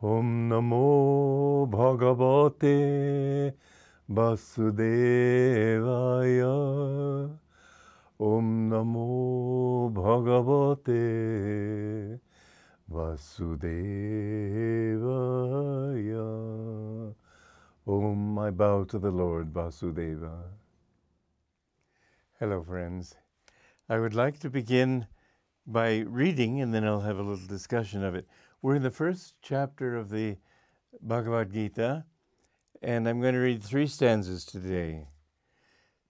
[0.00, 3.52] Om Namo Bhagavate
[4.08, 4.86] Vasudevaya.
[8.20, 11.00] Om Namo Bhagavate
[12.88, 13.48] Vasudevaya.
[17.84, 20.44] Om, I bow to the Lord Vasudeva.
[22.38, 23.16] Hello, friends.
[23.88, 25.08] I would like to begin
[25.70, 28.26] by reading, and then I'll have a little discussion of it.
[28.62, 30.38] We're in the first chapter of the
[31.02, 32.06] Bhagavad Gita,
[32.80, 35.08] and I'm going to read three stanzas today.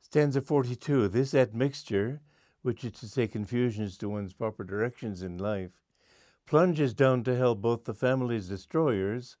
[0.00, 2.20] Stanza 42 This admixture,
[2.62, 5.82] which is to say confusion to one's proper directions in life,
[6.46, 9.38] plunges down to hell both the family's destroyers,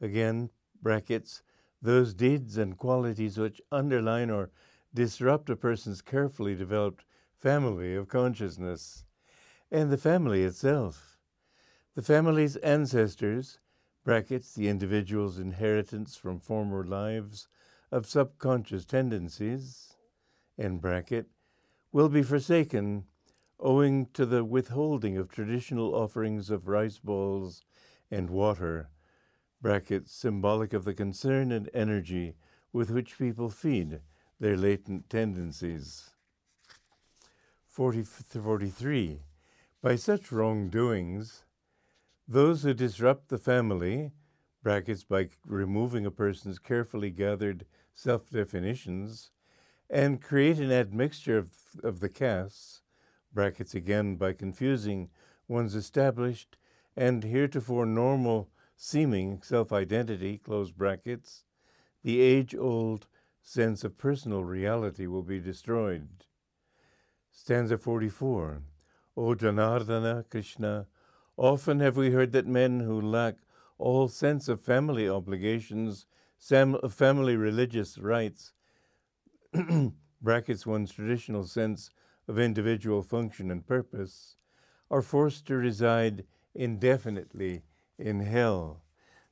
[0.00, 0.50] again,
[0.80, 1.42] brackets,
[1.82, 4.50] those deeds and qualities which underline or
[4.94, 7.04] disrupt a person's carefully developed
[7.36, 9.04] family of consciousness,
[9.70, 11.18] and the family itself.
[11.94, 13.58] The family's ancestors,
[14.04, 17.48] brackets, the individual's inheritance from former lives
[17.90, 19.94] of subconscious tendencies,
[20.58, 21.26] end bracket,
[21.92, 23.04] will be forsaken
[23.60, 27.64] owing to the withholding of traditional offerings of rice balls
[28.10, 28.88] and water,
[29.60, 32.34] brackets, symbolic of the concern and energy
[32.72, 34.00] with which people feed
[34.38, 36.10] their latent tendencies.
[37.66, 39.20] 40, 43.
[39.80, 41.44] By such wrongdoings,
[42.26, 44.10] those who disrupt the family,
[44.60, 49.30] brackets by removing a person's carefully gathered self definitions,
[49.88, 51.52] and create an admixture of,
[51.84, 52.82] of the castes,
[53.32, 55.10] brackets again by confusing
[55.46, 56.56] one's established
[56.96, 61.44] and heretofore normal seeming self identity, close brackets,
[62.02, 63.06] the age old
[63.42, 66.24] sense of personal reality will be destroyed.
[67.30, 68.62] Stanza 44
[69.18, 70.86] O Janardana Krishna,
[71.36, 73.34] Often have we heard that men who lack
[73.76, 76.06] all sense of family obligations,
[76.38, 78.52] family religious rites,
[80.22, 81.90] brackets one's traditional sense
[82.28, 84.36] of individual function and purpose,
[84.88, 86.22] are forced to reside
[86.54, 87.62] indefinitely
[87.98, 88.84] in hell.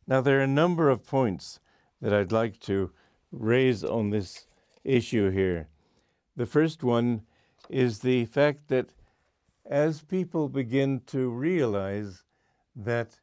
[0.04, 1.60] Now, there are a number of points
[2.02, 2.90] that I'd like to
[3.30, 4.48] raise on this
[4.82, 5.68] issue here.
[6.34, 7.22] The first one
[7.70, 8.90] is the fact that
[9.68, 12.22] as people begin to realize
[12.74, 13.18] that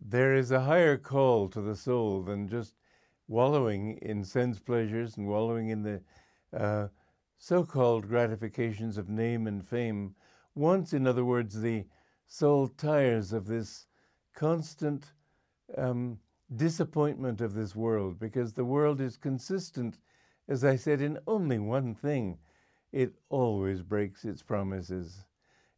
[0.00, 2.74] there is a higher call to the soul than just
[3.28, 6.00] wallowing in sense pleasures and wallowing in the
[6.52, 6.88] uh,
[7.38, 10.14] so called gratifications of name and fame.
[10.54, 11.84] Once, in other words, the
[12.26, 13.86] soul tires of this
[14.34, 15.12] constant
[15.78, 16.18] um,
[16.56, 19.98] disappointment of this world because the world is consistent,
[20.48, 22.38] as I said, in only one thing
[22.92, 25.24] it always breaks its promises.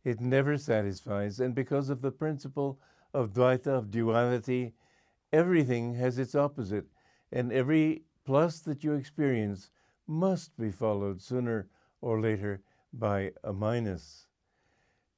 [0.07, 2.79] It never satisfies, and because of the principle
[3.13, 4.73] of Dvaita, of duality,
[5.33, 6.87] everything has its opposite,
[7.33, 9.69] and every plus that you experience
[10.07, 11.69] must be followed sooner
[12.01, 12.63] or later
[12.93, 14.29] by a minus.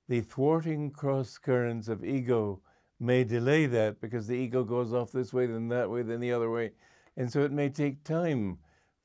[0.09, 2.63] The thwarting cross currents of ego
[2.99, 6.33] may delay that because the ego goes off this way, then that way, then the
[6.33, 6.71] other way.
[7.15, 8.57] And so it may take time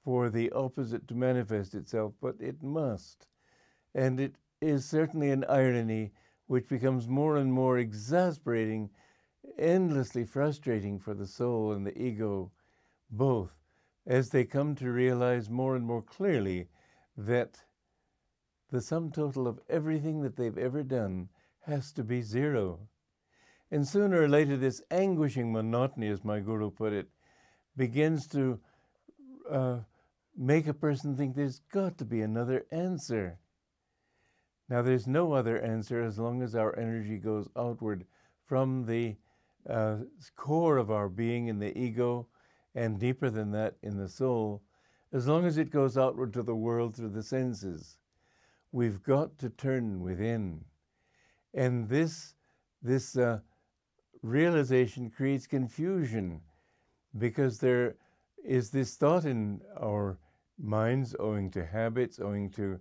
[0.01, 3.27] for the opposite to manifest itself, but it must.
[3.93, 6.11] And it is certainly an irony
[6.47, 8.89] which becomes more and more exasperating,
[9.57, 12.51] endlessly frustrating for the soul and the ego,
[13.09, 13.51] both,
[14.05, 16.67] as they come to realize more and more clearly
[17.17, 17.57] that
[18.71, 21.29] the sum total of everything that they've ever done
[21.65, 22.79] has to be zero.
[23.71, 27.07] And sooner or later, this anguishing monotony, as my guru put it,
[27.75, 28.59] begins to
[29.49, 29.79] uh,
[30.37, 33.39] make a person think there's got to be another answer.
[34.73, 38.07] Now, there's no other answer as long as our energy goes outward
[38.47, 39.15] from the
[39.69, 39.97] uh,
[40.35, 42.25] core of our being in the ego
[42.73, 44.63] and deeper than that in the soul,
[45.11, 47.99] as long as it goes outward to the world through the senses.
[48.71, 50.65] We've got to turn within.
[51.53, 52.33] And this,
[52.81, 53.41] this uh,
[54.23, 56.41] realization creates confusion
[57.19, 57.95] because there
[58.43, 60.17] is this thought in our
[60.57, 62.79] minds, owing to habits, owing to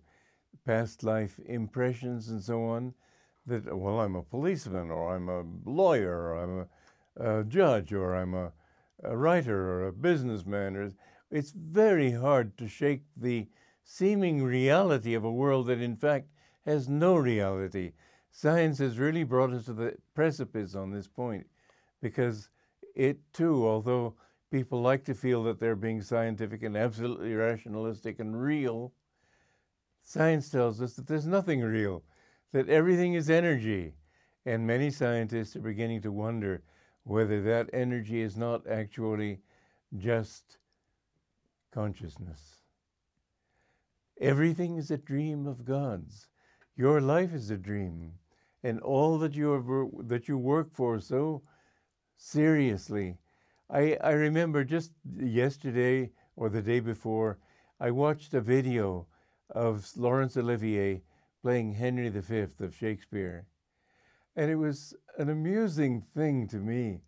[0.64, 2.94] past life impressions and so on
[3.46, 6.66] that, well, I'm a policeman or I'm a lawyer or I'm
[7.16, 8.52] a, a judge or I'm a,
[9.02, 10.94] a, writer or a businessman.
[11.30, 13.48] It's very hard to shake the
[13.82, 16.28] seeming reality of a world that, in fact,
[16.64, 17.92] has no reality.
[18.30, 21.46] Science has really brought us to the precipice on this point
[22.00, 22.48] because
[22.94, 24.14] it too, although
[24.50, 28.92] people like to feel that they're being scientific and absolutely rationalistic and real,
[30.02, 32.02] Science tells us that there's nothing real,
[32.52, 33.94] that everything is energy.
[34.44, 36.62] And many scientists are beginning to wonder
[37.04, 39.40] whether that energy is not actually
[39.96, 40.58] just
[41.72, 42.62] consciousness.
[44.20, 46.28] Everything is a dream of God's.
[46.76, 48.12] Your life is a dream,
[48.62, 51.42] and all that you that you work for so
[52.16, 53.18] seriously.
[53.70, 57.38] I, I remember just yesterday or the day before,
[57.80, 59.06] I watched a video
[59.52, 61.02] of Laurence Olivier
[61.42, 63.46] playing Henry V of Shakespeare.
[64.36, 67.00] And it was an amusing thing to me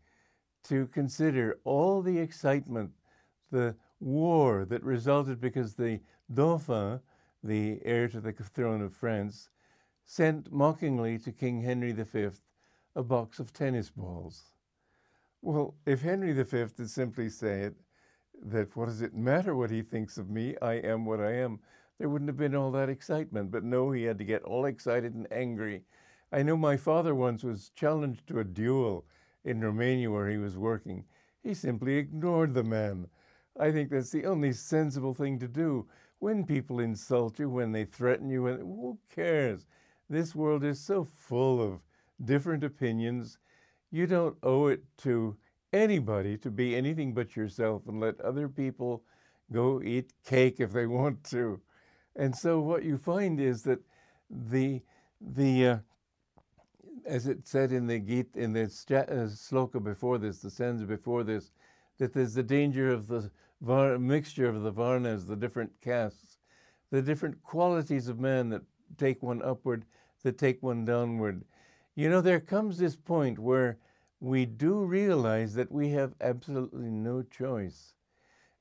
[0.64, 2.91] to consider all the excitement,
[3.50, 6.00] the war that resulted because the
[6.32, 7.00] Dauphin,
[7.43, 9.50] the heir to the throne of France,
[10.05, 12.29] sent mockingly to King Henry V
[12.96, 14.52] a box of tennis balls.
[15.43, 17.75] Well, if Henry V had simply said
[18.43, 21.61] that what does it matter what he thinks of me, I am what I am,
[21.99, 23.50] there wouldn't have been all that excitement.
[23.50, 25.82] But no, he had to get all excited and angry.
[26.32, 29.05] I know my father once was challenged to a duel
[29.44, 31.05] in Romania where he was working.
[31.43, 33.06] He simply ignored the man.
[33.61, 35.87] I think that's the only sensible thing to do.
[36.19, 39.67] When people insult you, when they threaten you, when, who cares?
[40.08, 41.81] This world is so full of
[42.25, 43.38] different opinions.
[43.91, 45.37] You don't owe it to
[45.73, 49.05] anybody to be anything but yourself and let other people
[49.52, 51.61] go eat cake if they want to.
[52.16, 53.81] And so what you find is that
[54.31, 54.82] the
[55.20, 55.78] the uh,
[57.06, 61.25] as it said in the Gita, in the uh, sloka before this, the stanza before
[61.25, 61.52] this,
[61.99, 63.31] that there's the danger of the
[63.61, 66.38] var- mixture of the varnas, the different castes,
[66.90, 68.62] the different qualities of man that
[68.96, 69.84] take one upward,
[70.22, 71.44] that take one downward.
[71.94, 73.78] You know, there comes this point where
[74.20, 77.94] we do realize that we have absolutely no choice.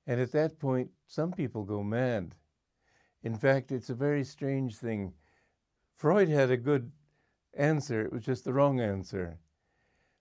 [0.06, 2.36] And at that point, some people go mad.
[3.24, 5.14] In fact, it's a very strange thing.
[5.96, 6.92] Freud had a good
[7.54, 9.40] answer, it was just the wrong answer.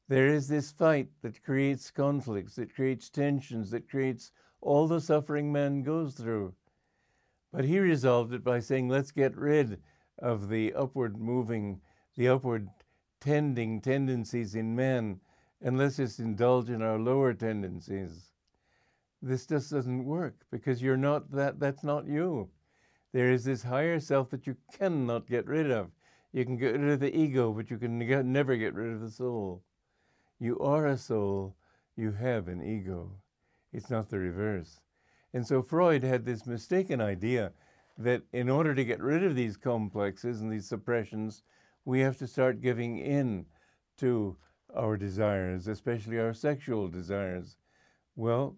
[0.09, 5.51] There is this fight that creates conflicts, that creates tensions, that creates all the suffering
[5.51, 6.55] man goes through.
[7.53, 9.81] But he resolved it by saying, let's get rid
[10.19, 11.81] of the upward moving,
[12.17, 12.69] the upward
[13.21, 15.21] tending tendencies in man,
[15.61, 18.33] and let's just indulge in our lower tendencies.
[19.21, 22.51] This just doesn't work because you're not that, that's not you.
[23.13, 25.91] There is this higher self that you cannot get rid of.
[26.33, 27.99] You can get rid of the ego, but you can
[28.33, 29.63] never get rid of the soul.
[30.39, 31.55] You are a soul,
[31.95, 33.11] you have an ego.
[33.73, 34.81] It's not the reverse.
[35.35, 37.53] And so Freud had this mistaken idea
[37.99, 41.43] that in order to get rid of these complexes and these suppressions,
[41.85, 43.45] we have to start giving in
[43.99, 44.37] to
[44.75, 47.57] our desires, especially our sexual desires.
[48.17, 48.57] Well,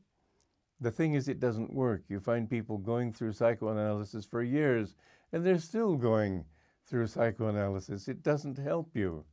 [0.84, 2.02] the thing is, it doesn't work.
[2.08, 4.94] You find people going through psychoanalysis for years,
[5.32, 6.44] and they're still going
[6.86, 8.06] through psychoanalysis.
[8.06, 9.24] It doesn't help you.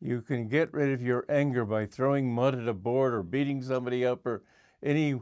[0.00, 3.62] You can get rid of your anger by throwing mud at a board or beating
[3.62, 4.42] somebody up or
[4.82, 5.20] any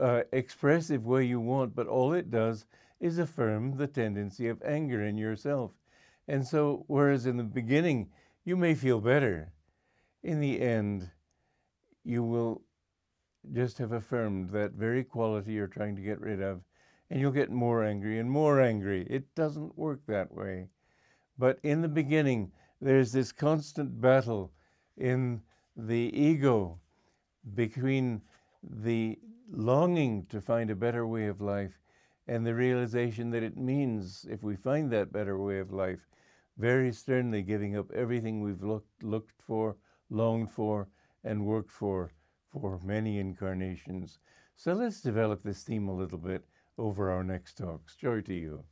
[0.00, 2.64] uh, expressive way you want, but all it does
[3.00, 5.72] is affirm the tendency of anger in yourself.
[6.28, 8.08] And so, whereas in the beginning
[8.44, 9.52] you may feel better,
[10.22, 11.10] in the end
[12.04, 12.62] you will
[13.52, 16.62] just have affirmed that very quality you're trying to get rid of,
[17.10, 19.06] and you'll get more angry and more angry.
[19.08, 20.68] It doesn't work that way.
[21.38, 24.52] But in the beginning, there's this constant battle
[24.96, 25.42] in
[25.76, 26.80] the ego
[27.54, 28.22] between
[28.62, 29.18] the
[29.50, 31.78] longing to find a better way of life
[32.26, 36.08] and the realization that it means, if we find that better way of life,
[36.58, 39.76] very sternly giving up everything we've looked, looked for,
[40.10, 40.88] longed for,
[41.22, 42.10] and worked for
[42.60, 44.18] for many incarnations.
[44.54, 46.44] So let's develop this theme a little bit
[46.78, 47.96] over our next talks.
[47.96, 48.64] Joy to you.